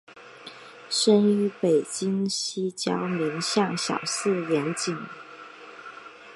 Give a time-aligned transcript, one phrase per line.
[0.89, 4.97] 生于北京西郊民巷小四眼井。